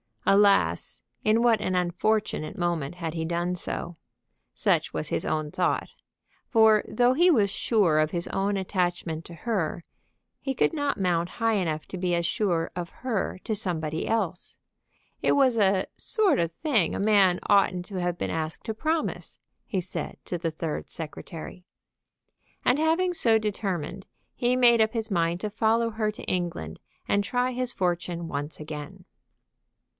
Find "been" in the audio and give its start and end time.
18.17-18.31